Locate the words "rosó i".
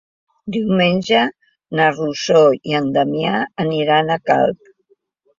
1.97-2.73